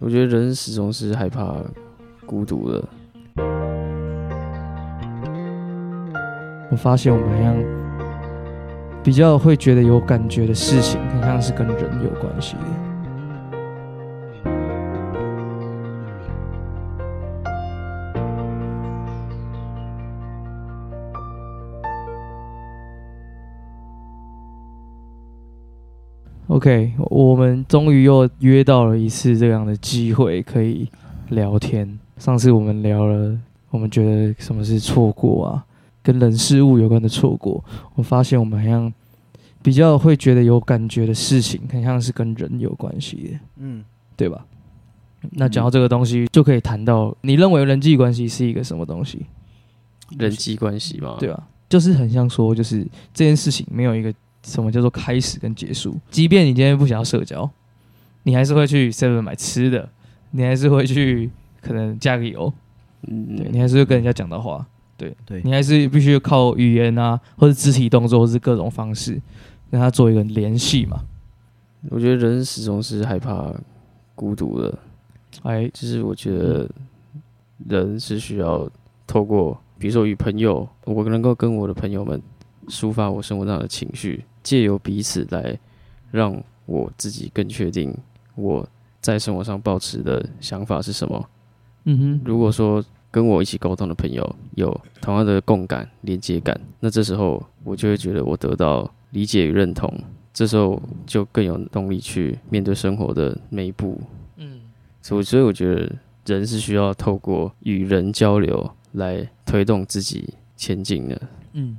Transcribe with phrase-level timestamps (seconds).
[0.00, 1.56] 我觉得人始终是害怕
[2.26, 2.84] 孤独的。
[6.70, 7.56] 我发现我们好像
[9.02, 12.87] 比较会觉得有感觉的事情，很像是跟人有关系的。
[26.58, 30.88] OK，我们终于又约到了一次这样的机会，可以
[31.28, 31.96] 聊天。
[32.16, 33.38] 上次我们聊了，
[33.70, 35.64] 我们觉得什么是错过啊，
[36.02, 37.64] 跟人事物有关的错过。
[37.94, 38.92] 我发现我们好像
[39.62, 43.84] 比较会觉得有感觉的事情，很像是跟人有关系的，嗯，
[44.16, 44.44] 对吧？
[45.30, 49.24] 那讲到这个东西，就可以谈到你认为人际关系是一个什么东西，
[50.18, 51.40] 人际关系嘛，对吧？
[51.68, 52.82] 就是很像说，就是
[53.14, 54.12] 这件事情没有一个
[54.48, 55.96] 什么叫做开始跟结束。
[56.10, 57.48] 即便你今天不想要社交，
[58.22, 59.88] 你还是会去 Seven 买吃的，
[60.30, 61.30] 你还是会去
[61.60, 62.52] 可能加个油，
[63.06, 65.42] 嗯，对你还是会跟人家讲到话，对对。
[65.44, 69.20] 你还是必须靠语言啊，或者肢体动作，或是各种方式
[69.70, 71.00] 跟他做一个联系嘛。
[71.90, 73.54] 我觉得人始终是害怕
[74.14, 74.78] 孤独的，
[75.42, 76.68] 哎，就是我觉得
[77.68, 78.68] 人是需要
[79.06, 82.20] 透过，比如说与朋友，我能够跟我的朋友们
[82.66, 85.58] 抒发我生活上的情绪，借由彼此来
[86.10, 87.94] 让我自己更确定
[88.34, 88.66] 我
[88.98, 91.28] 在生活上保持的想法是什么。
[91.84, 99.92] 嗯哼，如果说跟我一起沟通的朋友有同样的共感、连接感，那这时候我就会觉得我得到理解与认同，
[100.32, 104.00] 这时候就更有动力去面对生活的每一步。
[104.36, 104.60] 嗯，
[105.02, 105.92] 所以，所以我觉得
[106.24, 111.20] 人是需要透过与人交流来推动自己前进的。
[111.52, 111.76] 嗯，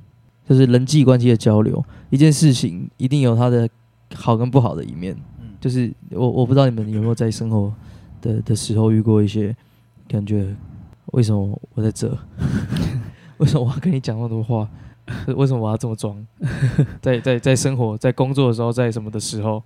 [0.50, 3.70] 就是人际关系的交流，一件事情一定有它的
[4.16, 5.16] 好跟不好的一面。
[5.40, 7.72] 嗯就是我我不知道你们有没有在生活
[8.22, 9.56] 的的时候遇过一些
[10.08, 10.56] 感觉，
[11.08, 12.18] 为什么我在这？
[13.38, 14.68] 为什么我要跟你讲那么多话？
[15.36, 16.26] 为什么我要这么装？
[17.02, 19.62] 在在在生活在工作的时候，在什么的时候？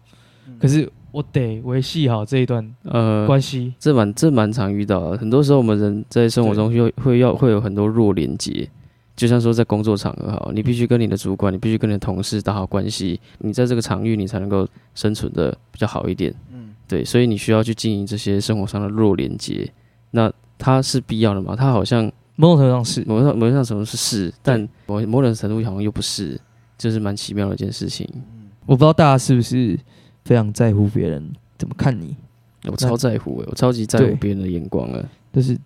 [0.60, 3.74] 可是我得维系好这一段呃，关系。
[3.80, 5.18] 这蛮这蛮常遇到的。
[5.18, 8.68] 很多时候，我们人在生活中会会要会有很多弱连接，
[9.16, 16.34] 就像说在工作场合好，你必须跟你的主管，你必须跟你的同事打好关系，你在这个场域你才能够生存的比较好一点。
[16.52, 19.72] 嗯，对，所以你需要去经营这些生活上的弱连接。
[20.12, 21.56] 那它是必要的吗？
[21.56, 26.40] 它好像某种程度上是，某种某种程度是是，但某某种程度好像又不是，
[26.78, 28.08] 就是蛮奇妙的一件事情。
[28.14, 29.78] 嗯我不知道大家是不是
[30.24, 32.16] 非常在乎别人怎么看你，
[32.64, 35.04] 我超在乎诶、我超级在乎别人的眼光啊。
[35.34, 35.58] 就是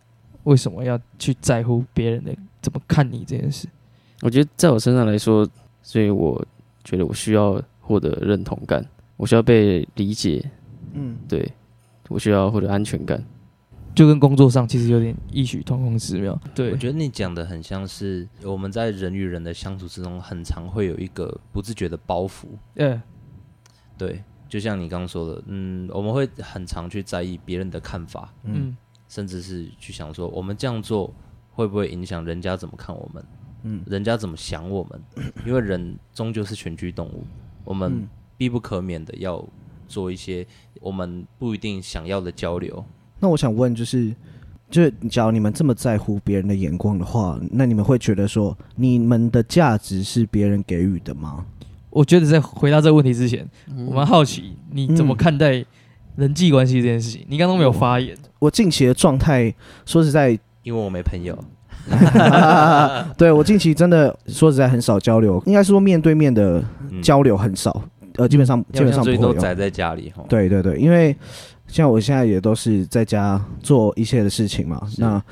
[0.46, 3.68] 为什么要去在乎别人的怎么看你这件事？
[4.22, 5.47] 我觉得在我身上来说，
[5.81, 6.44] 所以我
[6.84, 8.85] 觉得我需要获得认同感，
[9.16, 10.50] 我需要被理解，
[10.94, 11.51] 嗯，对
[12.09, 13.23] 我需要获得安全感。
[13.96, 16.40] 就跟工作上其实有点异曲同工之妙。
[16.53, 22.46] 对我，觉得你讲的很像是我们在人与人的相处之中，很常会有一个不自觉的包袱。
[22.75, 23.01] 嗯，
[23.97, 28.78] 对，就像你刚刚说的，嗯，我们会很常去在意别人的看法，嗯
[29.09, 31.12] 甚至是去想说，我们这样做
[31.57, 33.23] 会不会影响人家怎么看我们？
[33.63, 35.01] 嗯人家怎么想我们？
[35.44, 37.25] 因为人终究是群居动物，
[37.66, 38.07] 我们嗯
[38.38, 39.44] 必不可免的要
[39.88, 40.46] 做一些
[40.79, 42.85] 我们不一定想要的交流。
[43.19, 44.13] 那我想问，就是，
[44.69, 51.44] 就是，假如你们这么在乎别人的眼光的话，那你们会觉得说，你们的价值是别人给予的吗？
[51.90, 53.50] 我觉得在回答这个问题之前，
[53.88, 55.66] 我蛮好奇你怎么嗯看待
[56.16, 57.25] 人际关系这件事情。
[57.28, 59.51] 你刚刚没有发言，我近期的状态，
[59.84, 61.33] 说实在，因为我没朋友，
[63.17, 66.61] 对我近期真的说实在很少交流，应该是说面对面的
[66.91, 67.01] 嗯。
[67.01, 67.81] 交流很少，
[68.17, 70.25] 呃，基本上基本上不会宅在家里哈。
[70.28, 71.16] 对对对，因为
[71.67, 75.23] 像我现在也都是在家做一切的事情嘛，那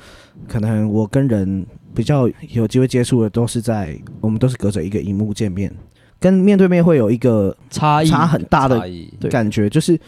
[0.48, 5.70] 可能我跟人比较有机会接触的，都是在我们都是隔着一个荧幕见面，
[6.18, 9.12] 跟面对面会有一个差异差很大的差异。
[9.20, 9.30] 对。
[9.30, 10.00] 感觉，就是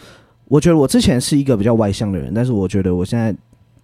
[0.45, 3.35] 我觉得我之前是一个比较外向的人，但是我觉得我现在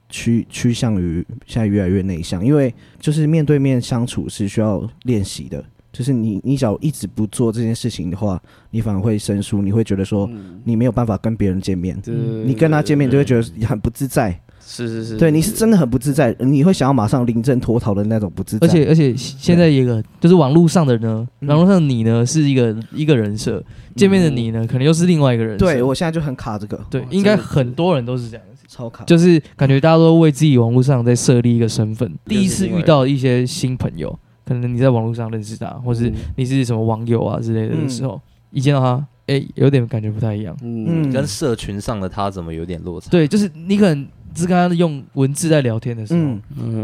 [0.10, 5.63] 趋趋向于现在越来越内向，因为就是面对面相处是需要练习的。
[5.92, 8.38] 就是你，你只要一直不做这件事情的话，
[8.72, 14.38] 你反而会生疏，你会觉得说嗯，你没有办法跟别人见面，对你跟他见面就会觉得很不自在。
[14.60, 18.68] 是是是，对，你是真的很不自在，你会想要马上临阵脱逃的那种不自在。
[18.68, 23.63] 而且而且现在一个就是网络上的呢，嗯网络上的你呢是一个一个人设，
[23.96, 25.66] 见面的你呢可能又是另外一个人设。
[25.66, 28.55] 对我现在就很卡这个，对，应该很多人都是这样子。
[28.67, 29.03] 超卡。
[29.06, 32.12] 就是感觉大家都为自己网络上在设立一个身份。
[32.25, 38.19] 第一次遇到一些新朋友，可能你在网络上认识他，或是嗯你是什么网友啊之类的的时候，
[38.51, 40.56] 一见到他哎、有点感觉不太一样。
[40.62, 43.09] 嗯，跟社群上的他怎么有点落差？
[43.09, 46.19] 对，就是你可能只跟他用文字在聊天的时候，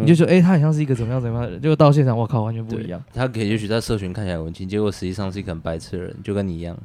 [0.01, 2.99] 你就说，哎、他很像是一个怎么样怎么样的人，结果到现场，我靠，完全不一样。
[3.13, 6.75] 他可以也许在社群看起来文青，结果实际上是一个很白痴的人，就跟你一样。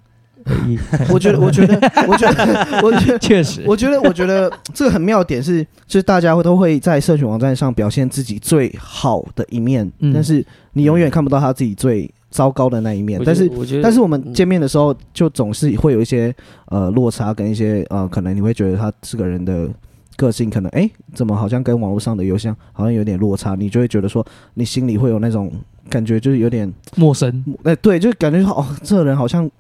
[1.13, 1.75] 我觉得，我觉得，
[2.07, 3.19] 我觉得， 我觉得。
[3.19, 10.13] 确实，我觉得，我觉得这个很妙的点是，就是大家会都会在社群网站上表现自己最好的一面，嗯。
[10.13, 10.45] 但是
[10.75, 13.21] 你永远看不到他自己最糟糕的那一面。
[13.25, 13.51] 但是
[13.83, 16.35] 但是我们见面的时候，就总是会有一些
[16.67, 19.69] 呃落差，跟一些呃，可能你会觉得他这个人的
[20.17, 25.51] 个性可能哎、诶怎么好像跟网络上的邮箱好像有点落差，你就会觉得说，你心里会有那种
[25.91, 29.51] 感觉，就是有点陌生，哎、对，就感觉说哦，这个人好像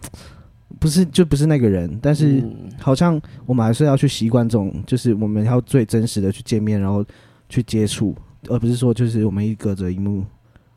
[0.87, 7.05] 不是就不是那个人，但是嗯好像我们还是要去习惯这种，就是我们要最真实的去见面，然后
[7.49, 8.15] 去接触，
[8.49, 10.25] 而不是说就是我们一隔着荧幕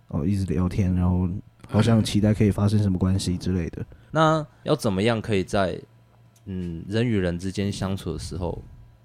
[0.08, 1.30] 哦一直聊天，然后
[1.68, 3.86] 好像期待可以发生什么关系之类的。
[4.10, 5.80] 那要怎么样可以在
[6.46, 8.64] 嗯人与人之间相处的时候，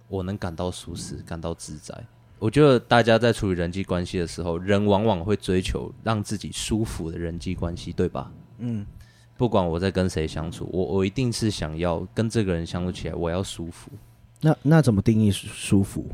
[0.08, 1.94] 我能感到舒适，感到自在？
[2.38, 8.32] 我觉得大家在处理人际关系的时候，人往往会追求让自己舒服的人际关系，对吧？
[8.56, 8.86] 嗯
[9.36, 13.90] 不管我在跟谁相处，我我一定是想要跟这个人相处起来，我要舒服。
[14.40, 16.06] 那那怎么定义舒舒服？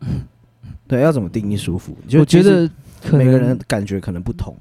[0.88, 1.96] 对，要怎么定义舒服？
[2.08, 2.68] 就我觉得
[3.02, 4.56] 可能每个人感觉可能不同。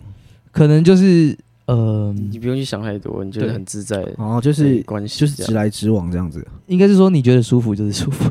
[0.51, 6.45] 可能就是呃，你不用去想太多，你觉得很自在，哦，就就是关系就是直来直往这样子。
[6.67, 8.29] 应该是说你觉得舒服就是舒服，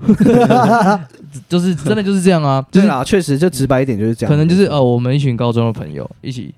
[1.49, 4.31] 就是真的就是这样啊，就是对啦，确实就直白一点就是这样。
[4.31, 6.55] 可能就是呃，我们一群高中的朋友一起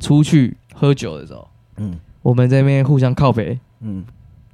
[0.00, 1.98] 出去喝酒的时候，嗯。
[2.22, 4.04] 我们在那边互相靠北，嗯，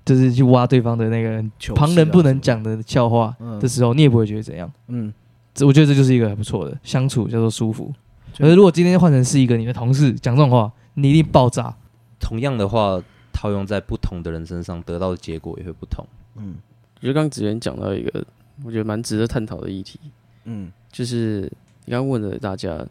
[0.05, 3.59] 就是去挖对方的那个糗事啊旁人不能讲的笑话嗯。
[3.61, 4.71] 的时候，你也不会觉得怎样。
[4.89, 5.13] 嗯，
[5.55, 7.93] 这我觉得这就是一个很不错的相处，叫做舒服。
[8.37, 11.75] 可是如果今天换成是一个你的同事讲这种话，你一定爆炸。
[12.19, 13.01] 同样的话，
[13.33, 16.07] 套用在不同的人身上，得到的结果也会不同。
[16.37, 16.57] 嗯。
[16.97, 18.27] 我觉得刚刚子源讲到一个
[18.63, 19.99] 我觉得蛮值得探讨的议题，
[20.45, 21.51] 嗯，就是
[21.87, 22.85] 你刚刚问了大家，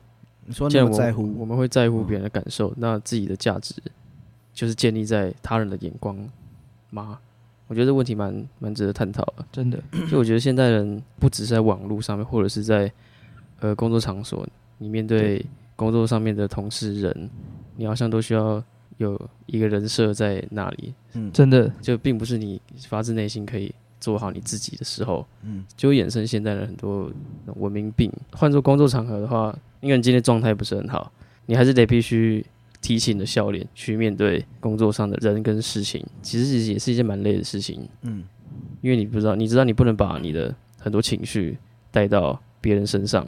[0.45, 1.35] 你说既然我那么在乎。
[1.37, 3.75] 我们会在乎别人的感受，那自己的价值
[4.53, 6.17] 就是建立在他人的眼光
[6.89, 7.19] 吗？
[7.67, 9.45] 我觉得这问题蛮蛮值得探讨的。
[9.51, 9.79] 真的，
[10.09, 12.91] 就我觉得现代人不只是在网络上面，或者是在
[13.59, 14.47] 呃工作场所，
[14.79, 17.29] 你面对工作上面的同事人，
[17.75, 18.63] 你好像都需要
[18.97, 27.11] 有一个人设在那里，嗯真的，就并不是你发自内心可以做好你自己的时候，嗯就会衍生现代人很多
[27.55, 28.11] 文明病。
[28.31, 31.11] 换做工作场合的话，因为你今天状态不是很好，
[31.45, 32.43] 你还是得必须
[32.81, 37.87] 提起你的笑脸去面对工作上的人跟事情，其实也是一件蛮累的事情。
[38.03, 38.23] 嗯
[38.81, 41.57] 因为你不知道，你知道你不能把你的很多情绪
[41.91, 43.27] 带到别人身上，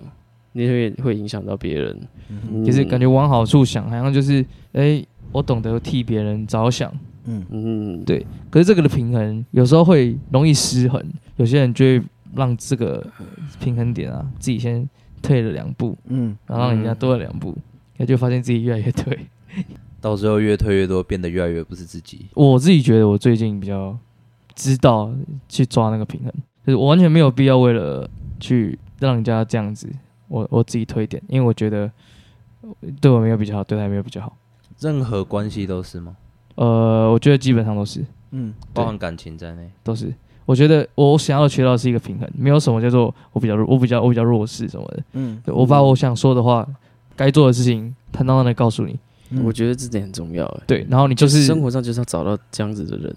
[0.54, 2.08] 你会会影响到别人。
[2.30, 6.92] 嗯就是感觉往好处想，好像就是哎、我懂得替别人着想。
[7.26, 11.04] 嗯嗯，对可是这个的平衡有时候会容易失衡，
[11.36, 12.02] 有些人就会
[12.36, 13.26] 让这个呃
[13.60, 14.90] 平衡点啊自己先
[15.22, 17.56] 退了两步，嗯然后让人家多了两步，
[17.98, 19.20] 他就发现自己越来越退。
[20.02, 22.26] 到时候越推越多，变得越来越不是自己。
[22.34, 23.98] 我自己觉得我最近比较
[24.56, 25.12] 知道
[25.48, 26.32] 去抓那个平衡，
[26.66, 28.10] 就是我完全没有必要为了
[28.40, 29.88] 去让人家这样子，
[30.28, 31.92] 我我自己推一点，因为我觉得
[33.00, 34.36] 对我没有比较好，对他也没有比较好。
[34.80, 36.16] 任何关系都是吗？
[36.56, 39.70] 呃，我觉得基本上都是嗯包含感情在内。
[39.84, 40.14] 都是。
[40.46, 45.04] 我觉得我想要缺到的是一个平衡，没有什么叫做我比较弱，我比较我比较弱势什么的。
[45.14, 46.68] 嗯我把我想说的话，
[47.16, 49.00] 该做的事情，坦荡荡的告诉你。
[49.32, 50.46] 嗯我觉得这点很重要。
[50.46, 53.16] 哎，对，然后你就是生活上就是要找到这样子的人，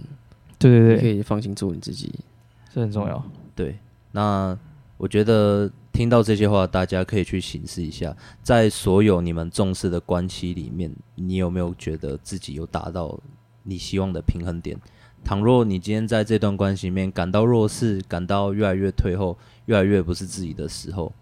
[0.59, 2.14] 对对对，可以放心做你自己。
[2.73, 3.23] 这很重要。
[3.54, 3.78] 对，
[4.12, 4.56] 那
[4.97, 13.18] 我觉得听到这些话，大家可以去审视一下，在所有你们重视的关系里面，你有没有觉得自己有达到
[13.62, 14.76] 你希望的平衡点？
[15.25, 21.12] 倘若你今天在这段关系里面感到弱势，感到越来越退后，越来越不是自己的时候，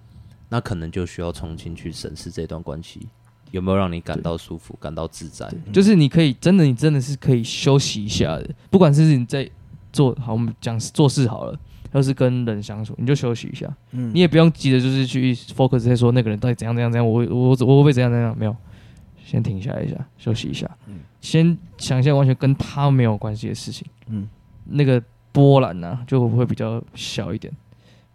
[0.49, 3.09] 那可能就需要重新去审视这段关系
[3.53, 5.49] 有没有让你感到舒服、感到自在。
[5.73, 8.51] 就是你可以真的，你真的是可以休息一下的。
[8.69, 9.49] 不管是你在
[9.93, 11.59] 做好，我们讲做事好了，
[11.93, 13.73] 要是跟人相处，你就休息一下。
[13.93, 18.37] 嗯你也不用急着就是去 focus 在说那个人到底怎样怎样怎样，我我我我会不会怎样怎样？
[18.37, 18.57] 没有，
[19.25, 24.29] 先停下来一下，休息一下，嗯先想一下完全跟他没有关系的事情，嗯
[24.65, 27.53] 那个波澜呢、就会比较小一点，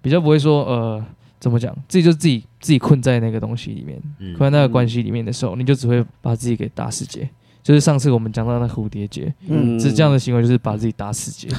[0.01, 1.05] 比较不会说呃
[1.39, 4.33] 怎么讲，自己就自己自己困在那个东西里面，嗯。
[4.37, 7.29] 困在那个关系里面的时候，你就只会把自己给打死结。
[7.63, 9.77] 就是上次我们讲到那蝴蝶结，嗯。
[9.77, 11.49] 是这样的行为，就是把自己打死结，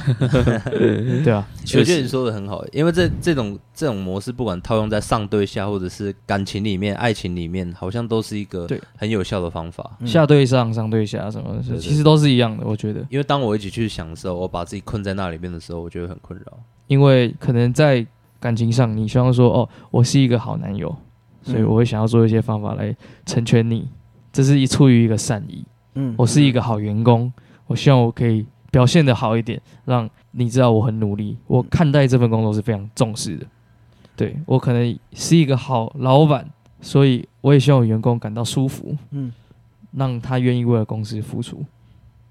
[1.23, 1.79] 对啊，确实。
[1.79, 8.81] 我觉得你说的很好，因为这这种这种模式，不管套用在上对下，或者是感情里面、爱情里面，好像都是一个对。
[8.97, 9.97] 很有效的方法。
[9.99, 10.07] 嗯。
[10.07, 16.57] 下对上，上对下什么其实都是一样的，我觉得，因为当我一起去享受，我把自己困在那里面的时候，我觉得很困扰。
[16.87, 18.03] 因为可能在
[18.39, 20.95] 感情上，你希望说，哦，我是一个好男友，
[21.43, 23.87] 所以嗯我会想要做一些方法来成全你，
[24.31, 25.63] 这是一出于一个善意。
[25.95, 27.31] 嗯我是一个好员工，
[27.67, 31.37] 我希望我可以表现的好一点，让你知道我很努力。
[31.47, 33.45] 我看待这份工作是非常重视的，
[34.15, 36.47] 对我可能是一个好老板，
[36.79, 39.31] 所以我也希望我员工感到舒服，嗯
[39.91, 41.65] 让他愿意为了公司付出。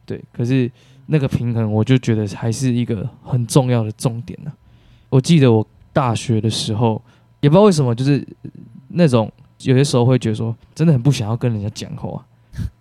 [0.07, 0.71] 对，可是
[1.07, 4.53] 那个平衡，我就觉得还是一个很重要的重点呢、
[5.11, 5.67] 我记得我
[5.99, 7.03] 大学的时候，
[7.41, 8.51] 也不知道为什么，就是呃
[8.91, 9.29] 那种
[9.63, 12.25] 有些时候会觉得说，真的很不想要跟人家讲话。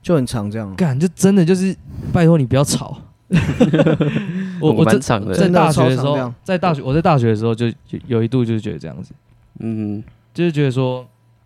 [0.03, 0.75] 就很常这样。
[0.75, 1.75] 干就真的就是
[2.13, 2.95] 拜托你不要吵。
[4.62, 9.13] 我我我在蛮长的，在大学的时候在大学我在大学的时候就就有一度就是觉得这样子，
[9.59, 11.05] 嗯，就是觉得说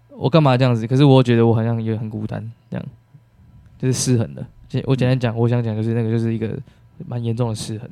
[0.10, 0.86] 我干嘛这样子？
[0.86, 2.86] 可是我觉得我好像也很孤单，这样
[3.80, 4.46] 就是失衡的。
[4.68, 6.58] 简我简单讲，我想讲就是那个就是一个
[7.08, 7.90] 蛮严重的失衡，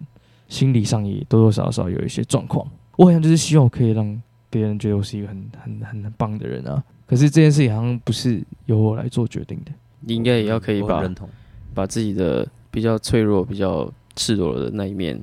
[0.48, 2.66] 心理上也多多少少有一些状况。
[3.00, 6.84] 我好像就是希望我可以让别人觉得我是一个很很很很棒的人啊。
[7.08, 9.72] 可是这件事情好像不是由我来做决定的。
[10.02, 11.30] 你应该也要可以把认同。
[11.74, 15.18] 把自己的比较脆弱、比较赤裸的那一面，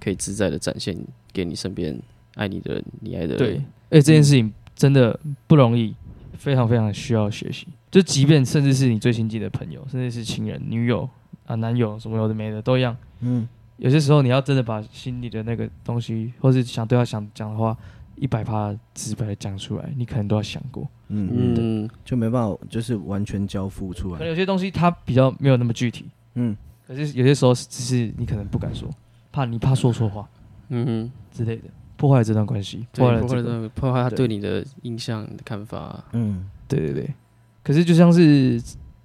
[0.00, 0.96] 可以自在的展现
[1.30, 2.00] 给你身边
[2.36, 3.36] 爱你的人、你爱的人。
[3.36, 3.56] 对，
[3.90, 5.94] 而且这件事情真的不容易，
[6.32, 7.66] 非常非常需要学习。
[7.90, 11.06] 就即便甚至是你最亲近的朋友，甚至是情人、女友
[11.44, 12.96] 啊、男友，什么有的没的都一样。
[13.20, 13.46] 嗯
[13.78, 17.76] 有些时候你要真的把心里的那个东西，或是想对他想讲的话，
[18.16, 20.86] 一百趴直白的讲出来，你可能都要想过。
[21.08, 21.28] 嗯。
[21.32, 21.54] 嗯，
[21.84, 24.18] 嗯，就没办法，就是完全交付出来。
[24.18, 26.56] 可能有些东西它比较没有那么具体，嗯。
[26.86, 28.88] 可是有些时候只是你可能不敢说，
[29.30, 30.28] 怕你怕说错话
[30.70, 31.64] 嗯哼，之类的，
[31.96, 34.26] 破坏了这段关系，破坏，了这个破坏了破坏他对。
[34.26, 36.04] 对你的印象、你的看法。
[36.12, 36.48] 嗯。
[36.66, 37.14] 对对对，
[37.62, 38.60] 可是就像是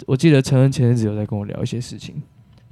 [0.05, 2.21] 我记得陈恩前阵子有在跟我聊一些事情，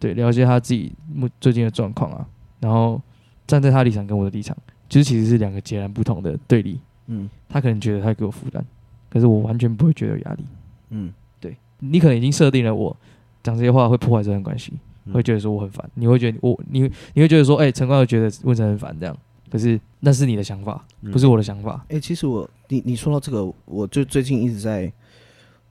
[0.01, 2.27] 对，了解他自己目最近的状况啊，
[2.59, 2.99] 然后
[3.45, 4.57] 站在他立场跟我的立场，
[4.89, 6.79] 就是其实是两个截然不同的对立。
[7.05, 8.65] 嗯他可能觉得他给我负担，
[9.09, 10.45] 可是我完全不会觉得有压力。
[10.89, 12.95] 嗯对你可能已经设定了我
[13.43, 14.73] 讲这些话会破坏这段关系，
[15.05, 16.81] 嗯会觉得说我很烦，你会觉得我你
[17.13, 19.15] 你会觉得说，哎、陈冠会觉得问成很烦这样，
[19.51, 21.85] 可是那是你的想法，嗯不是我的想法。
[21.89, 24.91] 哎、其实我你你说到这个，我就最近一直在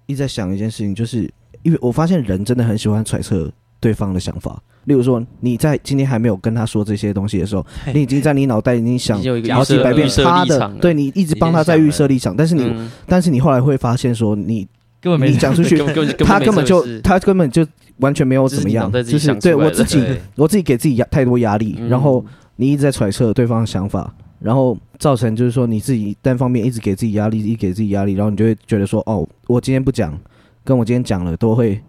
[0.06, 1.32] 一直在想一件事情，就是
[1.62, 4.62] 因为我发现人真的很喜欢揣测对方的想法。
[4.84, 9.18] 例如说，你在今天还没有跟他说这些东西的时候，你已经在你脑袋已经想
[9.52, 12.90] 好几百遍他的对你一直帮他在预设立场，但是你、嗯。
[13.06, 14.66] 但是你后来会发现说你
[15.00, 15.76] 根本没你讲出去
[16.24, 17.66] 他根本就他根本就
[17.98, 20.02] 完全没有怎么样，就是对我自己
[20.36, 21.88] 我自己给自己压太多压力，嗯。
[21.88, 22.24] 然后
[22.56, 30.18] 你一直在揣测对方的想法，然后造成就是说你自己单方面一直给自己压力，一直给自己压力，然后你就会觉得说，哦，我今天不讲，
[30.64, 31.80] 跟我今天讲了，都会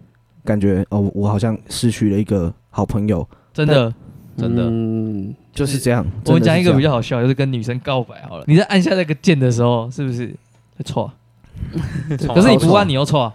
[0.44, 3.92] 感觉哦，我好像失去了一个好朋友，真的。
[4.34, 6.02] 真的嗯，就是这样。
[6.24, 8.44] 我们讲一个比较较好笑，就是跟女生告白好了。
[8.48, 10.26] 你在按下那个键的时候，是不是
[10.78, 11.12] 会错？
[12.34, 13.30] 可是你不按，你又错。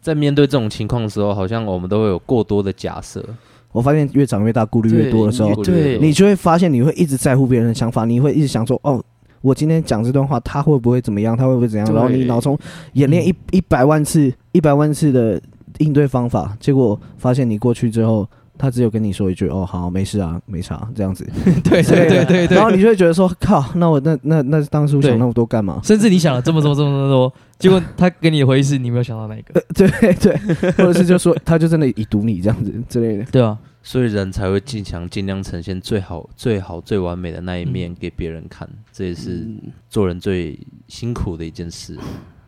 [0.00, 3.22] 在面对这种情况的时候，好像我们都会有过多的假设。
[3.70, 9.04] 我发现越长越大，顾虑越多的时候，对，你就会发现你会一直在乎别人的想法，你会一直想说，哦，
[9.42, 11.36] 我今天讲这段话，他会不会怎么样？
[11.36, 11.86] 他会不会怎样？
[11.86, 12.58] 对然后你脑中
[12.94, 15.38] 演练一一百万次、一百万次的
[15.78, 21.26] 应对方法，结果发现你过去之后，他只有跟你说一句，哦，好，没事啊，没啥，这样子。
[21.64, 22.64] 对对对对对然。
[22.64, 25.80] 后你就会觉得说，靠，那我那那那当初想那么多干嘛？
[25.82, 30.36] 甚至你想了这么多这么多多， 结果他给你的回忆是你没有想到那个，对对，
[30.78, 33.24] 或者是就说他就真的已读你这样子之类的。
[33.32, 41.98] 对啊，所以人才会尽强尽量呈现最好、最好、最完美的那一面给别人看，这也是嗯做人最辛苦的一件事。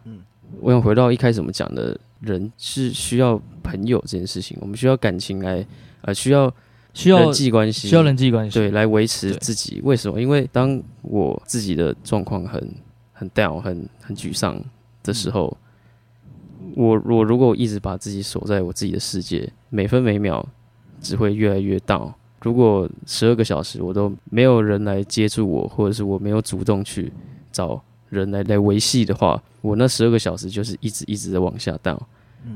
[0.05, 0.19] 嗯
[0.61, 5.67] 我想回到一开始我们讲的，人是需要朋友这件事情，我们需要感情来，
[6.03, 6.53] 呃，需要
[6.95, 9.81] 需要人际关系，需要人际关系，对来维持自己。
[9.85, 10.21] 为什么？
[10.21, 12.75] 因为当我自己的状况很
[13.13, 14.63] 很 down、很很沮丧
[15.03, 15.57] 的时候，
[16.75, 20.47] 我我如果一直把自己锁在我自己的世界，每分每秒
[21.01, 22.13] 只会越来越 down。
[22.43, 27.13] 如果十二个小时我都没有人来接触我，或者是我没有主动去
[27.51, 27.83] 找
[28.17, 32.01] 人来来维系的话，我那十二个小时就是一直一直的往下 down。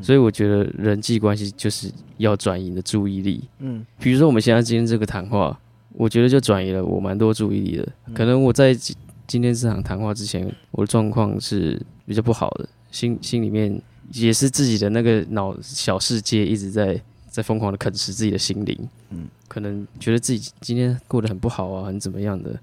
[0.00, 3.42] 所以我觉得人际关系就是要转移你的注意力。
[3.58, 5.58] 嗯比如说我们现在今天这个谈话，
[5.94, 7.88] 我觉得就转移了我蛮多注意力的。
[8.14, 13.80] 可能我在今今天这场谈话之前，我的状况是比较不好的，心心里面
[14.12, 18.78] 也是自己的那个脑小世界一直在在疯狂的啃食自己的心灵，
[19.10, 22.56] 嗯嗯，可能觉得自己今天过得很不好啊，很怎么样的，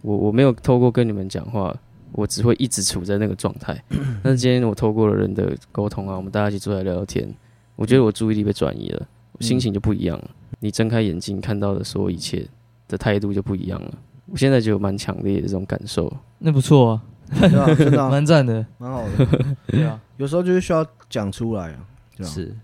[0.00, 1.76] 我我没有透过跟你们讲话，
[2.12, 3.80] 我只会一直处在那个状态。
[4.22, 7.28] 但是今天我透过了人的沟通啊，我们大家一起坐下来聊聊天，
[7.76, 9.06] 我觉得我注意力被转移了，
[9.40, 10.30] 心情就不一样了。
[10.58, 12.46] 你睁开眼睛看到的所有一切
[12.88, 13.94] 的态度就不一样了。
[14.26, 16.12] 我现在就有蛮强烈的这种感受。
[16.38, 17.02] 那不错啊，
[17.40, 18.64] 对啊，真的啊 蛮赞的。
[18.78, 19.26] 蛮好的。
[19.66, 21.78] 对啊，有时候就是需要讲出来啊，
[22.16, 22.54] 对啊，是，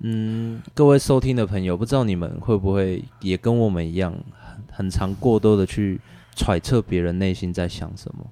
[0.00, 6.00] 嗯，各位收听的朋友，不知道你们会不会也跟我们一样，很很常过多的去
[6.34, 8.24] 揣测别人内心在想什么，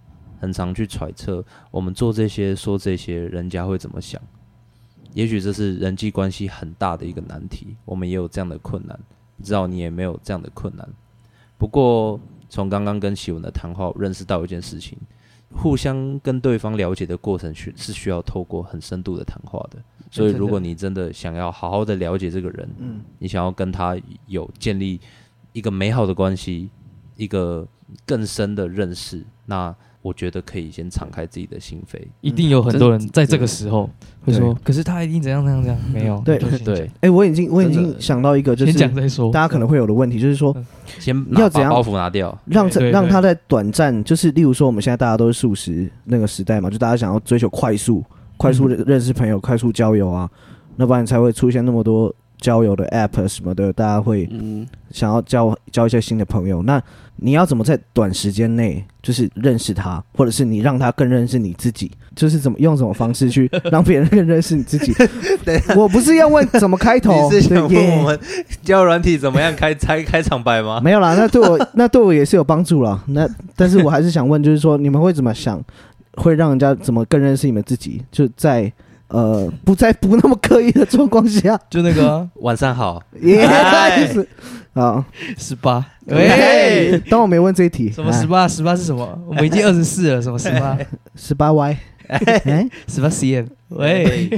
[0.43, 4.21] 很常去揣测我们做这些、说这些，人家会怎么想。
[5.15, 8.99] 也许这是人际关系很大的一个难题，我们也有这样的困难，
[9.37, 10.89] 不知道你也没有这样的困难。
[11.57, 12.19] 不过
[12.49, 14.99] 从刚刚跟喜文的谈话，认识到一件事情，
[15.55, 19.79] 互相跟对方了解的过程需是需要透过很深度的谈话的。
[20.11, 23.97] 所以，如果你真的想要好好的了解这个人，嗯，你想要跟他
[24.27, 25.01] 有建立
[25.53, 26.69] 一个美好的关系，
[27.17, 27.65] 一个
[28.05, 31.99] 更深的认识，那我觉得可以先敞开自己的心扉。
[32.21, 33.89] 一定有很多人在这个时候
[34.25, 39.31] 会说，可是他一定怎样怎样怎样， 没有，对对，哎，我已经我已经想到一个，就，是讲再说。
[39.33, 40.55] 大家可能会有的问题，就是说
[40.99, 42.37] 先要怎样包袱拿掉。
[42.47, 48.05] 让让他在短暂，就是例如说我们现在大家都是素食那个时代嘛，就大家想要追求快速、
[48.37, 50.29] 快速认认识朋友、快速交友啊，
[50.77, 56.63] 那不然才会出现那么多交友的 app 什么的，大家会嗯，想要交交一些新的朋友。
[56.63, 56.83] 那
[57.17, 61.91] 你要怎么在短时间内就是认识他，或者是你让他更认识你自己？
[62.17, 64.93] 就是怎么用什么方式去 让别人更认识你自己？
[65.77, 68.19] 我不是要问怎么开头， 你是想问我们
[68.63, 70.81] 交友软体怎么样开开开场白吗？
[70.83, 73.03] 没有啦，那对我那对我也是有帮助了。
[73.07, 75.63] 那但是我还是想问，就是说你们会怎么想，
[76.17, 78.03] 会让人家怎么更认识你们自己？
[78.11, 78.71] 就在
[79.13, 82.29] 呃不在不那么刻意的状况下，就那个啊。
[82.43, 84.07] 晚上好，耶、哎。
[84.07, 84.29] 就是
[84.75, 85.05] 好。
[85.39, 88.49] 十八，喂喂，，当我没问这一题，什么十八？
[88.49, 89.19] 十八是什么？
[89.27, 90.79] 我们已经二十四了，什么十八？
[91.15, 91.79] 十八 Y？
[92.09, 93.47] 哎，十八 cm？
[93.69, 94.29] 喂，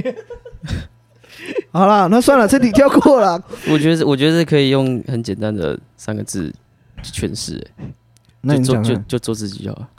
[1.71, 3.41] 好了，那算了，这题跳过了。
[3.69, 6.53] 我觉得我觉得可以用很简单的三个字
[7.01, 7.93] 去诠释，欸
[8.41, 9.89] 那就做你讲看，就就做自己就好了，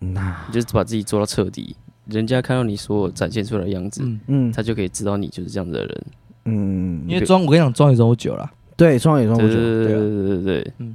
[0.00, 0.36] 那。
[0.52, 1.74] 你就把自己做到彻底，
[2.06, 6.04] 人家看到你所展现出来的样子，嗯，嗯他就可以知道你就是这样子的人。
[6.46, 8.50] 嗯，因为装，我跟你讲，装也装我久了。
[8.76, 9.54] 对装也装不久。
[9.54, 10.94] 对对对啊对对对对，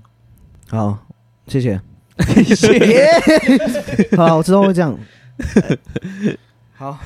[0.69, 0.97] 好，
[1.47, 1.79] 谢谢。
[2.43, 3.07] 谢谢。
[4.17, 4.97] 好，我知道会这样。
[6.75, 6.99] 好，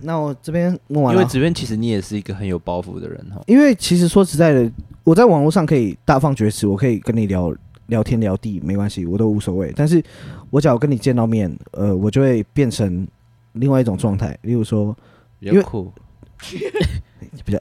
[0.00, 1.20] 那我这边问完了。
[1.20, 3.42] 因为这边其实你也是一个很有包袱的人哈。
[3.46, 4.70] 因为其实说实在的，
[5.04, 7.52] 我在网络上可以大放厥词，我可以跟你聊
[7.88, 9.72] 聊天聊地，没关系，我都无所谓。
[9.74, 10.02] 但是
[10.50, 13.06] 我只要跟你见到面，呃，我就会变成
[13.52, 14.96] 另外一种状态，例如说
[15.40, 15.92] 因为 比较酷，
[17.44, 17.58] 比较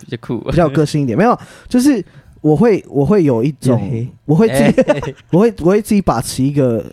[0.00, 0.56] 比较酷比。
[0.56, 1.38] 较有个性一点，没有，
[1.68, 2.04] 就是
[2.40, 6.84] 我会我会有一种，我会自己、哎我会我会自己把持一个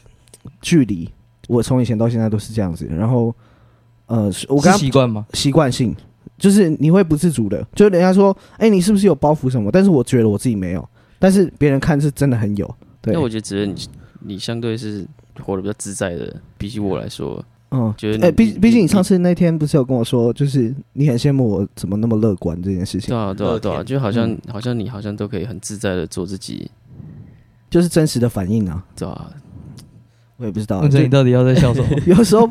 [0.61, 1.09] 距离，
[1.47, 2.85] 我从以前到现在都是这样子。
[2.87, 3.33] 然后
[4.07, 5.25] 呃，我刚习惯吗？
[5.33, 5.95] 习惯性，
[6.37, 9.71] 就是你会不自主的，就是人家说，哎、你是不是有包袱什么？
[9.71, 12.75] 但是我觉得我自己没有，但是别人看是真的很有。
[13.01, 13.75] 对那，我觉得只是你
[14.19, 15.05] 你相对是
[15.41, 26.69] 活得比较自在的，比起我来说，嗯，觉得你哎、毕毕竟你你上次那天不是有跟我说，就是你很羡慕我怎么那么乐观这件事情对，啊对啊对啊，就好像、嗯好像你好像都可以很自在的做自己，
[27.69, 28.83] 就是真实的反应啊。
[28.95, 29.29] 对吧、
[30.37, 31.89] 我也不知道，你到底要在笑什么？
[32.05, 32.47] 有时候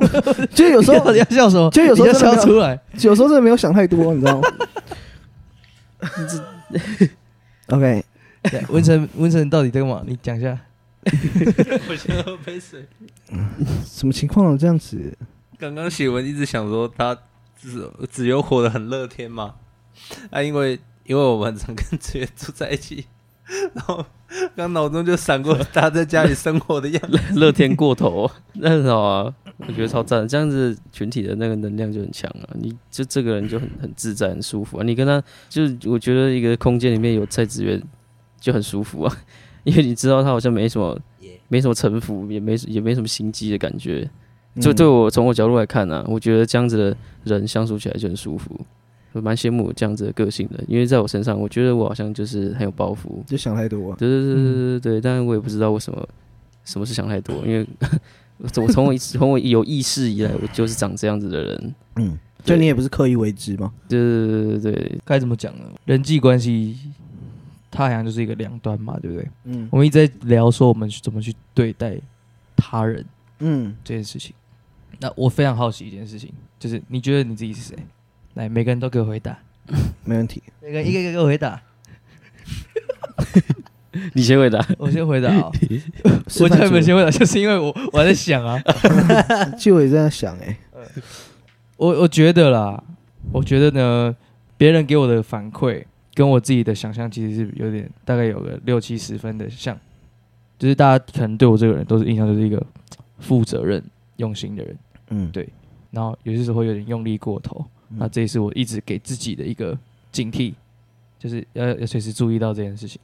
[0.54, 1.70] 就有时候 到底要笑什么？
[1.70, 2.80] 就有时候你就真的没有笑出来。
[3.00, 4.48] 有时候真的没有想太多，你知道吗
[7.68, 8.04] ？OK，
[8.42, 10.02] 对温晨，温晨到底在干嘛？
[10.06, 10.58] 你讲一下。
[11.88, 12.86] 我先喝杯水。
[13.84, 15.16] 什么情况这样子？
[15.58, 17.16] 刚刚写文一直想说他
[17.60, 19.54] 只只有活得很乐天嘛，
[20.30, 23.06] 啊，因为因为我们很常跟子源住在一起，
[23.72, 24.04] 然后
[24.56, 27.18] 刚脑中就闪过他在家里生活的样子。
[27.38, 37.80] 乐天过头，那很好啊，我觉得超赞，这样子群体的那个能量就很强啊，你就这个人就很很自在很舒服啊，你跟他就是我觉得一个空间里面有蔡子源
[38.40, 39.16] 就很舒服啊，
[39.64, 40.98] 因为你知道他好像没什么
[41.48, 44.08] 没什么城府，也没也没什么心机的感觉，
[44.60, 48.58] 就嗯对我从我角度来看呢、啊，我觉得这样子的人相处起来就很舒服，
[49.12, 53.94] 我蛮羡慕这样子的个性的，因为在我身上，我觉得我好像就是很有包袱，就想太多。
[53.96, 56.08] 对对对对对对，但是我也不知道为什么
[56.64, 57.66] 什么是想太多，因为
[58.38, 63.72] 我从我从我有意识以来，我就是长这样子的人，嗯，就你也不是刻意为之嘛。
[63.88, 65.64] 对对对对对，该怎么讲呢？
[65.84, 66.76] 人际关系，
[67.74, 69.28] 它好像就是一个两端嘛，对不对？
[69.46, 71.96] 嗯我们一直在聊说我们去怎么去对待
[72.56, 73.04] 他人
[73.40, 74.32] 嗯，这件事情。
[75.00, 77.76] 那我非常好奇一件事情，就是你觉得你自己是谁？
[78.34, 79.36] 来，每个人都给我回答，
[80.06, 80.40] 没问题。
[80.62, 81.60] 每个人一个一个给我回答。
[84.12, 84.64] 你先回答。
[84.78, 85.52] 我先回答哦，
[86.40, 88.60] 我叫你们先回答，就是因为我我还在想啊，
[89.58, 90.56] 就我也在想，哎，
[91.76, 92.82] 我我觉得啦，
[93.32, 94.14] 我觉得呢，
[94.56, 95.84] 别人给我的反馈
[96.14, 99.78] 跟我自己的想象其实是有点大概有个六七十分的像，
[100.58, 102.64] 就是大家可能对我这个人都是印象就是一个
[103.18, 103.82] 负责任、
[104.16, 104.78] 用心的人，
[105.10, 105.48] 嗯，对。
[105.90, 107.98] 然后有些时候会有点用力过头，嗯。
[107.98, 109.76] 那这也是我一直给自己的一个
[110.10, 110.54] 警惕，
[111.18, 113.00] 就是要要随时注意到这件事情。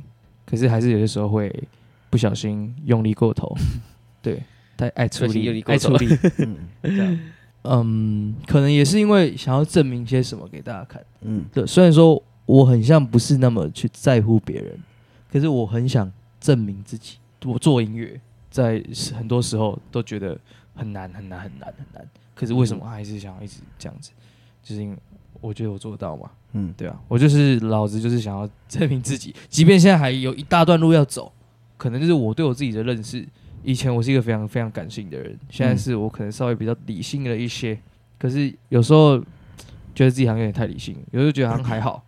[0.46, 1.52] 可是还是有些时候会
[2.10, 3.54] 不小心用力过头，
[4.20, 4.42] 对，
[4.76, 5.94] 太爱处理力，过头。
[5.94, 6.18] 爱处理。
[6.38, 7.18] 嗯这样。
[7.62, 11.04] 嗯，可能也是因为想要证明些什么给大家看。
[11.20, 11.44] 嗯。
[11.52, 12.20] 对，虽然说
[12.50, 14.76] 我很像不是那么去在乎别人，
[15.30, 16.10] 可是我很想
[16.40, 17.18] 证明自己。
[17.44, 18.82] 我做音乐，在
[19.16, 20.36] 很多时候都觉得
[20.74, 24.10] 很难很难很难很难，可是为什么还是想要一直这样子？
[24.64, 24.96] 就是因为
[25.40, 26.28] 我觉得我做得到嘛。
[26.52, 31.32] 嗯对啊，我就是老子就是想要证明自己，即便现在还有一大段路要走，
[31.76, 33.24] 可能就是我对我自己的认识。
[33.62, 37.78] 以前我是一个非常非常感性的人，现在是我可能稍微比较理性了一些。
[38.18, 39.18] 可是有时候
[39.94, 42.02] 觉得自己好像有点太理性，有时候觉得好像还好，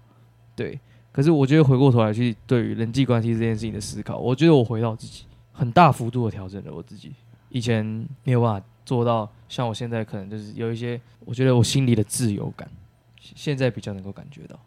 [0.55, 0.79] 对。
[1.11, 7.13] 可是我觉得回过头来去对于人际关系这件事情的思考，我觉得我回到自己，很大幅度的调整了我自己。
[7.51, 7.85] 以前
[8.25, 12.67] 没有办法做到，像我现在可能就是有一些，我觉得我心里的自由感，
[13.21, 14.59] 现在比较能够感觉到。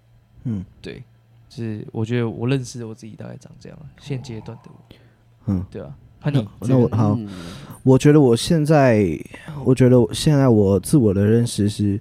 [0.43, 1.02] 嗯对，
[1.50, 4.95] 就是我觉得我认识的我自己大概长这样，现阶段的我，
[5.48, 5.95] 嗯，对啊。
[6.24, 7.28] 那你那我好，嗯
[7.82, 9.04] 我觉得我现在，
[9.63, 12.00] 我觉得我现在我自我的认识是，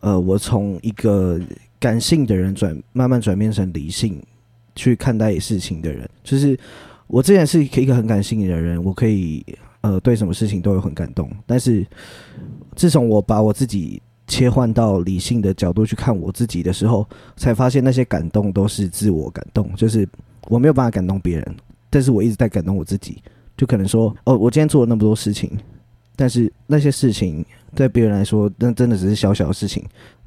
[0.00, 1.38] 呃，我从一个
[1.82, 4.22] 感性的人转慢慢转变成理性
[4.76, 6.08] 去看待事情的人。
[6.22, 6.56] 就是
[7.08, 9.44] 我之前是一个很感性的人，我可以
[9.80, 11.84] 呃对什么事情都有很感动，但是
[12.76, 17.04] 自从我把我自己切换到理性的角度去看我自己的时候，
[17.36, 20.08] 才发现那些感动都是自我感动，就是
[20.46, 21.56] 我没有办法感动别人，
[21.90, 23.20] 但是我一直在感动我自己。
[23.54, 25.50] 就可能说，哦，我今天做了那么多事情，
[26.16, 29.84] 但是那些事情对别人来说，那真的只是小小的事情，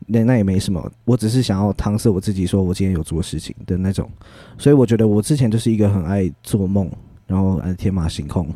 [0.07, 0.91] 那那也没什么。
[1.03, 4.09] 我只是想要搪塞我自己，说我今天有做事情的那种。
[4.57, 6.89] 所以我觉得我之前就是一个很爱做梦，
[7.27, 8.47] 然后爱天马行空，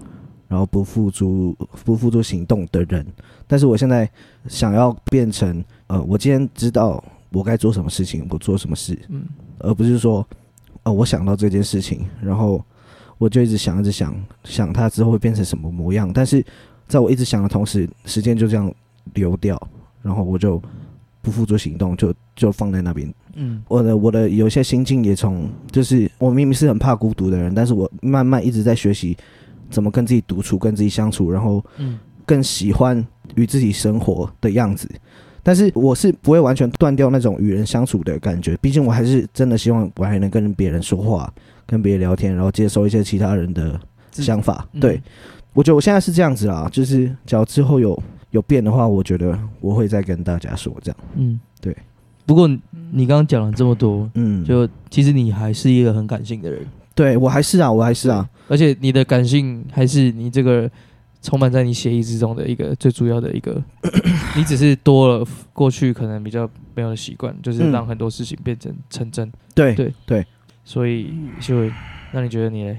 [0.47, 3.06] 然后不付诸不付诸行动的人。
[3.47, 4.10] 但是我现在
[4.47, 9.23] 想要变成，呃，我今天知道我该做什么事情，我做什么事，嗯
[9.60, 10.25] 而不是说，
[10.84, 12.63] 呃，我想到这件事情，然后
[13.17, 16.12] 我就一直想，一直想，想它之后会变成什么模样。
[16.13, 16.43] 但是
[16.89, 18.69] 在我一直想的同时，时间就这样
[19.13, 19.58] 流掉，
[20.02, 20.62] 然后我就
[21.21, 23.13] 不付诸行动，就就放在那边。
[23.36, 29.15] 嗯我的我的有些心境也从，就是我明明是很怕孤独的人，但是我慢慢一直在学习
[29.69, 34.89] 怎么跟自己独处，跟自己相处，然后嗯更喜欢与自己生活的样子。
[35.41, 41.32] 但是我是不会完全断掉那种与人相处的感觉，毕竟我还是真的希望我还能跟别人说话，
[41.65, 43.80] 跟别人聊天，然后接收一些其他人的
[44.12, 44.67] 想法。
[44.73, 45.02] 嗯对，
[45.53, 50.97] 我觉得我现在是这样子啦，就是只要之后有有变的话，我觉得我会再跟大家说这样。
[51.15, 51.75] 嗯，对。
[52.25, 52.47] 不过
[52.91, 60.69] 你刚刚讲了这么多，嗯，就其实你还是一个很感性的人，对我还是啊，我还是啊，而且你的感性还是你这个
[61.23, 63.59] 充满在你协议之中的一个最主要的一个，
[64.38, 69.31] 你只是多了过去可能比较没有的习惯，就是嗯让很多事情变成成真。
[69.55, 70.25] 对对对，
[70.63, 71.71] 所以秀伟，
[72.12, 72.77] 那你觉得你嘞？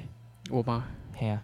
[0.49, 0.85] 我吗？
[1.17, 1.43] 嘿呀、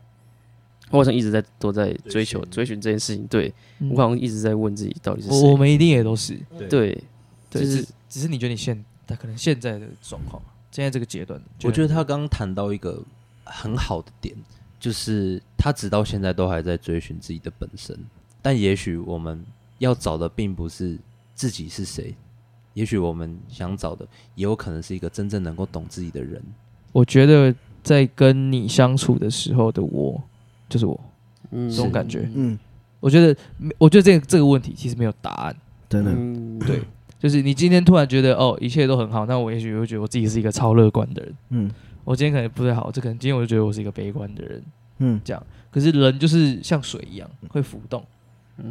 [0.90, 3.26] 我好像一直在都在追求追寻这件事情。
[3.26, 5.56] 对嗯我好像一直在问自己到底是谁我。
[5.56, 7.04] 们一定也都是，对，对，
[7.50, 13.02] 就是只只是你觉得你现他可能现在的状况，现在这个阶段，我觉得他刚刚谈到一个
[13.44, 14.34] 很好的点，
[14.80, 17.98] 就是他直到现在都还在追寻自己的本身，
[18.40, 19.44] 但也许我们
[19.78, 20.98] 要找的并不是
[21.34, 22.14] 自己是谁，
[22.74, 26.42] 也许我们想找的也有可能是一个真正能够懂自己的人。
[26.92, 30.22] 我觉得在跟你相处的时候的我，
[30.68, 30.98] 就是我。
[31.50, 31.70] 嗯。
[31.70, 32.28] 这种感觉。
[32.34, 32.58] 嗯，
[33.00, 33.36] 我觉得，
[33.78, 35.56] 我觉得这个这个问题其实没有答案。
[35.88, 36.80] 真的，嗯对，
[37.18, 41.34] 就是你今天突然觉得哦，一切都很好，那我也许会觉得我自己是一个超乐观的人。
[41.50, 41.70] 嗯。
[42.04, 44.62] 我今天可能不太好，这可能今天我就觉得我是一个悲观的人。
[44.98, 45.20] 嗯。
[45.24, 48.04] 这样，可是人就是像水一样会浮动，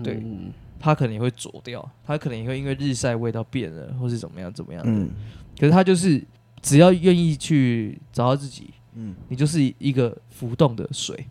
[0.03, 0.15] 对。
[0.15, 4.91] 嗯它可能也会浊掉，它可能也会因为日晒味道变了，或是怎么样怎么样的。
[4.91, 5.09] 嗯。
[5.57, 6.21] 可是它就是
[6.61, 9.15] 只要愿意去找到自己，嗯。
[9.29, 11.25] 你就是一个浮动的水。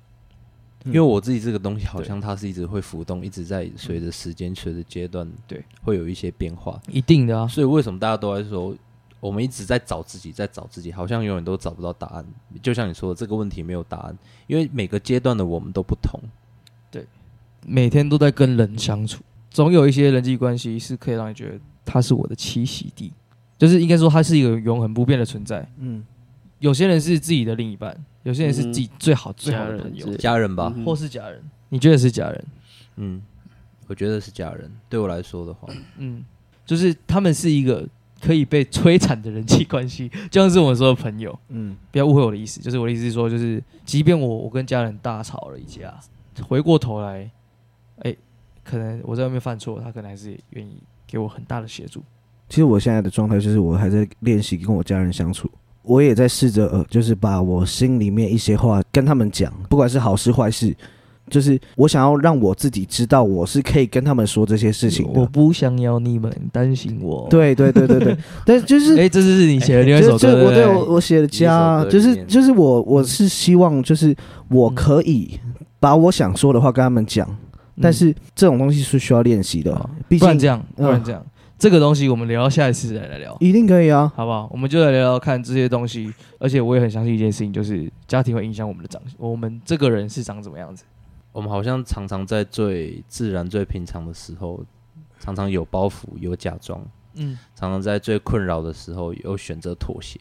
[0.84, 0.92] 嗯。
[0.92, 6.80] 因为我自己这个东西好像它是一直会浮动，一直在随着时间、随着阶段，对，会有一些变化。
[6.88, 8.74] 一定的啊，所以为什么大家都在说，
[9.20, 12.24] 我们一直在找自己，在找自己，好像永远都找不到答案。
[12.62, 16.20] 就像你说的，这个问题没有答案，因为每个阶段的我们都不同。
[16.90, 17.06] 对。
[17.66, 23.10] 每天都在跟人相处，总有一些人际关系是可以让你觉得它是我的栖息地，
[23.56, 25.66] 就是应该说它是一个永恒不变的存在。
[25.78, 26.04] 嗯。
[26.58, 27.94] 有些人是自己的另一半，
[28.24, 31.40] 有些人是自己最好最好的朋友家人吧，嗯或是家人。
[31.68, 32.44] 你觉得是家人？
[32.96, 33.22] 嗯，
[33.86, 34.70] 我觉得是家人。
[34.88, 36.24] 对我来说的话，嗯，
[36.66, 37.86] 就是他们是一个
[38.20, 41.38] 可以被摧残的人际关系，就像是我说的朋友。
[41.48, 45.94] 嗯不要误会我的意思，就是我的意思是说，就是即便我我跟家人大吵了一架，
[46.46, 47.30] 回过头来，
[47.98, 48.16] 哎、
[48.62, 52.02] 可能我在外面犯错，他可能还是愿意给我很大的协助。
[52.48, 55.50] 其实我现在的状态就是，我还在练习跟我家人相处，
[55.84, 60.74] 我也在试着呃，就是把我心里面一些话跟他们讲，不管是好事坏事，
[61.30, 65.20] 就是我想要让我自己知道我是可以跟他们说这些事情的。
[65.20, 74.14] 我不想要你们担心我。，对对对对对，但就是哎、这是你写的另外一首就歌，对我对我我写的家，就是就是我我是希望就是
[74.48, 75.38] 我可以
[75.78, 77.28] 把我想说的话跟他们讲，
[77.80, 79.72] 但是这种东西是需要练习的
[80.08, 81.26] 毕竟不然这样，不嗯然这样，
[81.58, 83.36] 这个东西我们聊到下一次再来聊。
[83.40, 84.12] 一定可以啊。
[84.14, 84.48] 好不好？
[84.52, 90.84] 我们就来聊聊看这些东西，而且我也很相信一件事情，就是家庭会影响我们的长，我们这个人是长怎么样子。
[91.32, 94.64] 我们好像常常在最自然、最平常的时候，
[95.18, 100.20] 常常有包袱、有假装，嗯，常常在最困扰的时候有选择妥协，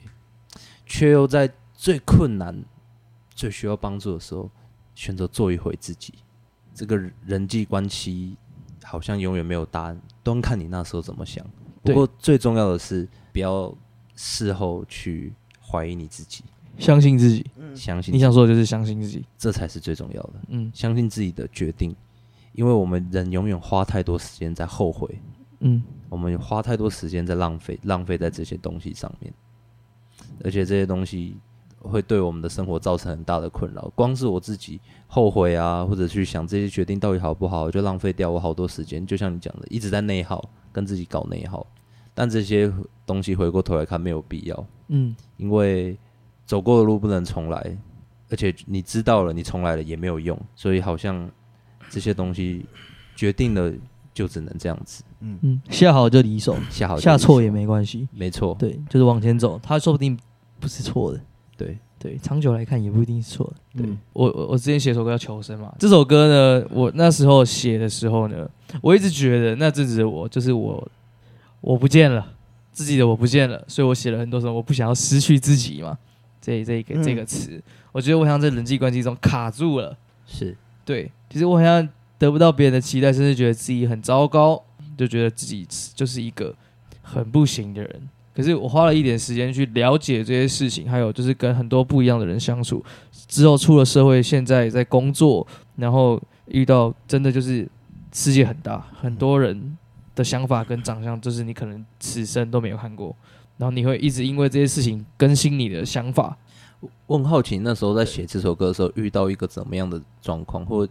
[0.85, 2.63] 却又在最困难、
[3.35, 4.49] 最需要帮助的时候
[4.95, 6.13] 选择做一回自己。
[6.73, 8.35] 这个人际关系
[8.83, 11.45] 好像永远没有答案，端看你那时候怎么想。
[11.83, 13.75] 不过最重要的是，不要
[14.15, 16.43] 事后去怀疑你自己，
[16.77, 19.25] 相信自己，相信你想说的就是相信自己。
[19.37, 20.33] 这才是最重要的。
[20.47, 20.71] 嗯。
[20.73, 21.93] 相信自己的决定，
[22.53, 25.19] 因为我们人永远花太多时间在后悔，
[25.59, 29.33] 嗯，我们花太多时间在浪费，浪费在这些东西上面，
[30.43, 31.35] 而且这些东西
[31.83, 33.91] 会对我们的生活造成很大的困扰。
[33.93, 39.05] 光是我自己后悔啊，或者去想这些决定到底好不好，就浪费掉我好多时间。
[39.05, 41.65] 就像你讲的，一直在内耗，跟自己搞内耗，
[42.13, 42.71] 但这些
[43.05, 45.97] 东西回过头来看没有必要，嗯，因为
[46.45, 47.77] 走过的路不能重来，
[48.29, 51.29] 而且你知道了，你重来了也没有用，所以好像
[51.89, 52.65] 这些东西
[53.15, 53.71] 决定了
[54.13, 58.07] 就只能这样子，嗯，下好就离手，下好下错也没关系。
[58.11, 60.17] 没错，对，就是往前走，他说不定
[60.59, 61.19] 不是错的。
[61.55, 63.45] 对，对，长久来看也不一定是错。
[63.45, 63.81] 的。
[63.81, 63.85] 对。
[63.87, 66.27] 嗯我我我之前写首歌叫《求生》嘛，这首歌
[66.61, 68.49] 呢，我那时候写的时候呢，
[68.81, 70.87] 我一直觉得那阵子的我就是我
[71.61, 72.33] 我不见了，
[72.71, 75.97] 自己的我不见了，所以我写了很多什么我不想要失去自己嘛，
[76.41, 77.03] 这这个、嗯。
[77.03, 77.61] 这个词，
[77.91, 79.97] 我觉得我好像在人际关系中卡住了。
[80.25, 80.55] 是。
[80.85, 81.87] 对，其实我好像
[82.17, 84.61] 得不到别人的期待，甚至觉得自己很糟糕，
[84.97, 86.53] 就觉得自己就是一个
[87.01, 88.09] 很不行的人。
[88.35, 92.83] 可是我花了一点时间去了解这些事情，还有就是跟很多不一样的人相处
[93.27, 97.67] 之后，出了社会，现在在工作，然后遇到真的就是
[98.11, 99.77] 世界很大，很多人
[100.15, 103.15] 的想法跟长相，就是你可能此生都没有看过，
[103.57, 106.37] 然后你会一直因为这些事情更新你的想法。
[107.05, 110.87] 我很好奇，那时候在写这首歌的时候，遇到一个怎么样的状况或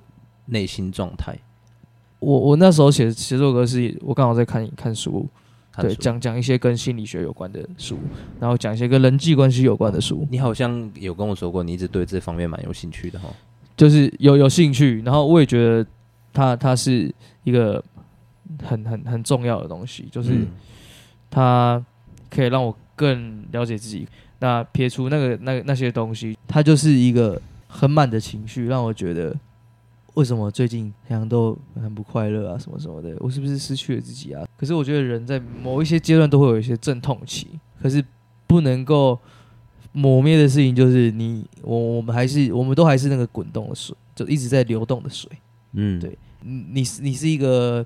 [0.46, 1.36] 内心状态？
[2.18, 5.28] 我我那时候写写这首歌是我刚好在看看书，
[5.78, 7.98] 对，讲讲一些跟心理学有关的书，
[8.38, 13.28] 然后讲一些跟人际关系有关的书，你好像有跟我说过，你一直对这方面蛮有兴趣的哈。
[13.74, 15.86] 就是有有兴趣，然后我也觉得
[16.30, 17.82] 它它是一个
[18.62, 20.48] 很很很重要的东西，就是嗯
[21.30, 21.82] 它
[22.28, 24.06] 可以让我更了解自己。
[24.40, 29.34] 那撇除那个那那些东西，它就是一个很满的情绪，让我觉得
[30.14, 34.44] 为什么最近好像都很不快乐啊，什么什么的，我是不是失去了自己啊？
[34.62, 37.48] 可是我觉得人在某一些阶段都会有一些阵痛期，
[37.82, 38.04] 可是
[38.46, 39.18] 不能够
[39.90, 45.28] 抹灭的事情就是你我我们还是我们都还是那个滚动的水，就一直在流动的水。
[45.72, 47.84] 嗯，对你你是你是一个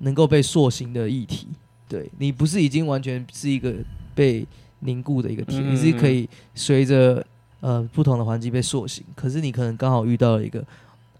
[0.00, 1.46] 能够被塑形的液体，
[1.86, 3.74] 对你不是已经完全是一个
[4.14, 4.46] 被
[4.78, 7.22] 凝固的一个体，嗯你是可以随着
[7.60, 10.64] 呃不同的环境被塑形，可是你可能刚好遇到了一个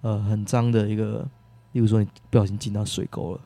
[0.00, 1.28] 呃很脏的一个，
[1.72, 3.40] 例如说你不小心进到水沟了，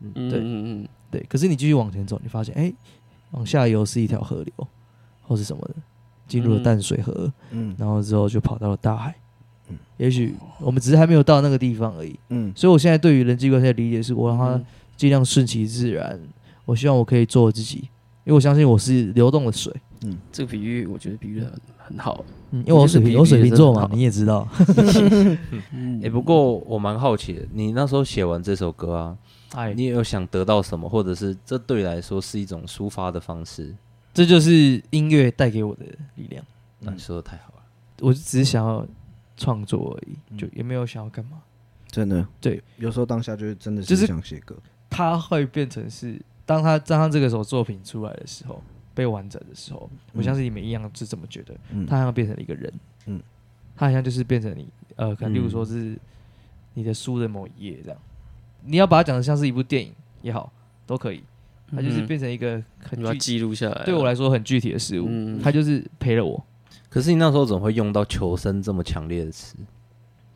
[0.00, 0.40] 嗯对。
[0.40, 2.72] 嗯嗯对，可是你继续往前走，你发现哎、
[3.30, 4.68] 往下游是一条河流
[5.20, 5.74] 或是什么的，
[6.26, 9.14] 进入了嗯淡水河，嗯然后之后就跑到了大海
[9.68, 9.76] 嗯。
[9.98, 14.64] 也许我们只是还没有到那个地方而已，嗯所以我现在对于人际关系的理解是，我让它嗯
[14.96, 16.18] 尽量顺其自然。
[16.64, 17.78] 我希望我可以做我自己，
[18.24, 19.70] 因为我相信我是流动的水。
[20.30, 22.24] 这个比喻我觉得比喻的很很好。
[22.50, 24.48] 嗯，因为我水瓶，我水瓶座嘛你也知道。
[25.72, 29.18] 嗯哎、不过我蛮好奇的，你那时候写完这首歌啊，
[29.54, 33.74] 哎，你有想得到什么，或者是这对你来说是一种抒发的方式？
[34.14, 35.84] 这就是音乐带给我的
[36.16, 36.44] 力量。
[36.80, 37.62] 那你说的太好了，
[38.00, 38.86] 我就只是想要
[39.36, 41.38] 创作而已，嗯就也没有想要干嘛。
[41.90, 44.56] 真的，对，有时候当下就是真的就是是想写歌，
[44.90, 48.62] 它会变成是，当他当他这个首作品出来的时候，
[48.94, 51.86] 被完整的时候，我相信你们一样是这么觉得，嗯。
[51.86, 52.72] 他好像变成了一个人，
[53.06, 53.22] 嗯。
[53.76, 55.98] 他好像就是变成你，呃，可能例如说是
[56.74, 57.98] 你的书的某一页这样，
[58.64, 60.52] 你要把它讲的像是一部电影也好，
[60.86, 61.22] 都可以，
[61.70, 63.84] 它就是嗯变成一个很你要，记录下来。
[63.84, 65.40] 对我来说很具体的事物，嗯。
[65.42, 66.44] 它就是陪了我。
[66.88, 69.56] 可是你那时候怎么会用到求生这么强烈的词？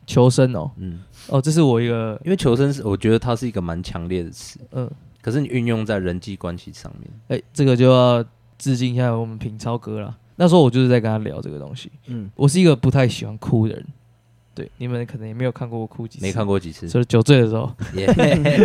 [0.07, 4.89] 求生哦，嗯，哦，这是我一个，因为求生是我觉得它是一个蛮强烈的词，嗯，
[5.21, 8.25] 可是你运用在人际关系上面，哎、这个就要
[8.57, 10.17] 致敬一下我们品超哥啦。
[10.35, 11.91] 那时候我就是在跟他聊这个东西。
[12.05, 13.85] 嗯我是一个不太喜欢哭的人，
[14.53, 18.07] 对，你们可能也没有看过我哭几次，没看过几次，就是酒醉的时候，耶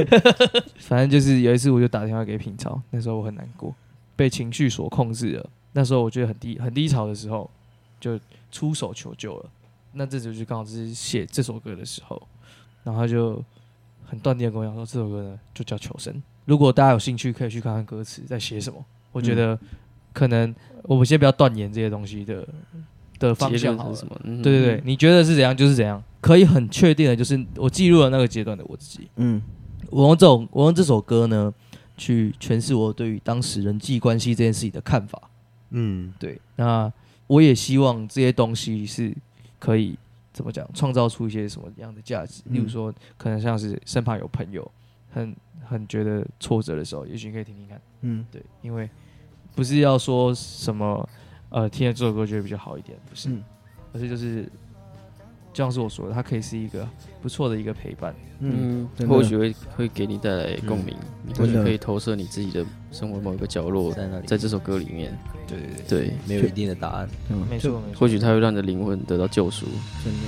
[0.78, 3.74] 反正就是有一次我就打电话给品超，那时候我很难过，
[4.16, 5.50] 被情绪所控制了。
[5.72, 7.50] 那时候我觉得很低很低潮的时候，
[7.98, 9.50] 就出手求救了。
[9.94, 12.20] 那这就就刚好是写这首歌的时候，
[12.84, 13.42] 然后他就
[14.04, 16.12] 很断定的跟我讲说，这首歌呢就叫《求生》。
[16.44, 18.84] 如果大家有兴趣，可以去看看歌词在写什么。
[19.12, 19.58] 我觉得
[20.12, 22.46] 可能我们先不要断言这些东西的
[23.18, 24.20] 的方向好了是什么？
[24.24, 29.08] 嗯对对对，，你觉得是怎样就是怎样，可以很确定的，就是我记录了那个阶段的我自己。
[29.16, 29.40] 嗯
[29.90, 31.52] 我用这种，我用这首歌呢，
[31.98, 35.20] 去诠释我对于当时人际关系这件事情的看法。
[35.70, 36.90] 嗯，对，那
[37.26, 39.14] 我也希望这些东西是
[39.58, 39.98] 可以
[40.32, 42.42] 怎么讲，创造出一些什么样的价值。
[42.46, 44.70] 嗯例如说，可能像是身旁有朋友
[45.10, 47.80] 很很觉得挫折的时候，也许你可以听听看。
[48.00, 48.88] 嗯对，因为
[49.54, 51.08] 不是要说什么
[51.50, 53.42] 呃听了这首歌觉得比较好一点，不是，嗯。
[53.94, 54.44] 而是就是
[55.52, 56.88] 就像是我说的，它可以是一个
[57.20, 58.14] 不错的一个陪伴。
[58.40, 64.26] 嗯，或许会会给你带来共鸣，你或许可以投射你自己的生活某一个角落，在那里。
[64.26, 67.46] 在这首歌里面，对对对，对，没有一定的答案，嗯。
[67.50, 68.00] 没错没错。
[68.00, 69.66] 或许它会让你的灵魂得到救赎。
[70.02, 70.20] 真的。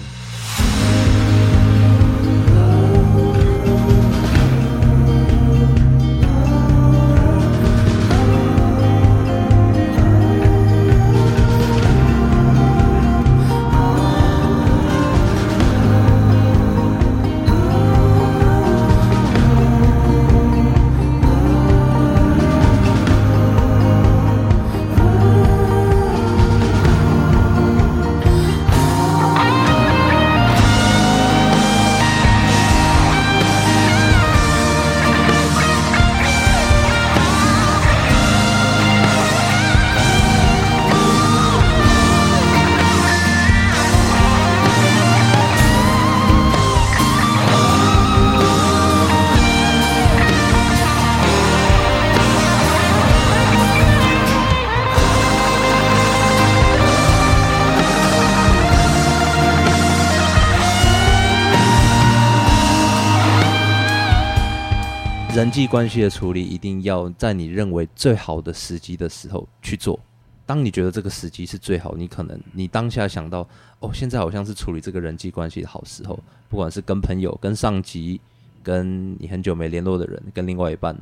[65.45, 70.01] 人际关系的处理一定要在你认为最好的时机的时候去做。
[70.47, 73.47] 当你觉得这个时机是最好，你可能你当下想到，
[73.79, 78.19] 哦，现在好像是处理这个人际关系的好时候，不管是跟朋友、跟上级、
[78.63, 80.97] 跟你很久没联络的人、跟另外一半，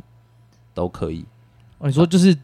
[0.74, 1.24] 都可以。
[1.78, 2.37] 哦，你说就是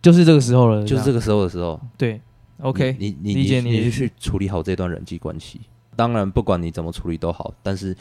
[0.00, 2.20] 就是这个时候了，就是这个时候的时候对
[2.60, 5.60] ，OK，你你理解你你去处理好这段人际关系。
[5.96, 7.94] 当然，不管你怎么处理都好，但是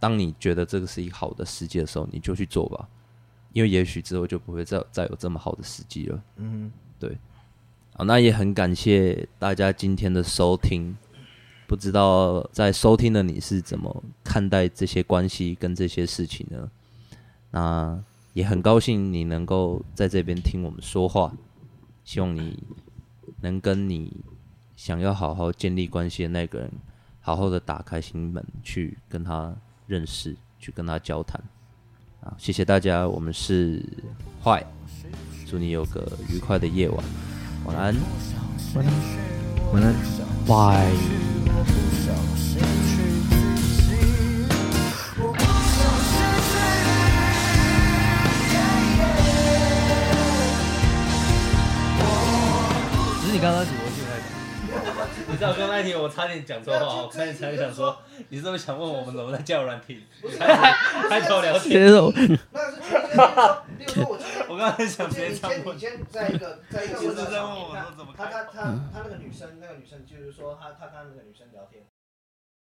[0.00, 2.88] 当你觉得这个是一个好的时机的时候，你就去做吧，
[3.52, 6.22] 因为也许之后就不会再再有这么好的时机了。
[6.36, 7.16] 嗯对
[7.94, 10.96] 好，那也很感谢大家今天的收听。
[11.66, 16.70] 不知道在收听的你是怎么看待这些关系跟这些事情呢？
[17.50, 21.30] 那也很高兴你能够在这边听我们说话，
[22.04, 22.62] 希望你
[23.42, 24.16] 能跟你
[24.76, 26.72] 想要好好建立关系的那个人，
[27.20, 29.54] 好好的打开心门，去跟他
[29.88, 31.42] 认识，去跟他交谈。
[32.20, 33.82] 啊，谢谢大家，我们是
[34.44, 34.64] 坏，
[35.46, 37.04] 祝你有个愉快的夜晚，
[37.64, 37.94] 晚安。
[38.74, 38.92] 晚安。
[39.72, 39.94] 晚安。
[40.46, 40.90] 拜。
[53.20, 53.87] 只是你刚刚主播，
[55.28, 57.96] 你知道刚才那题我差点讲错话，我差点差点想说，
[58.28, 60.04] 你是不是想问我们怎么在叫软体？
[60.38, 62.12] 开始开头聊天，接受
[62.52, 63.16] 那是确定，
[63.78, 65.96] 例如说我今天我刚才想直接唱问你先你。
[65.98, 71.84] 先在一个在一个其实问答上面，在问我说怎么他他他那个女生那个女生就是说他他跟那个女生聊天，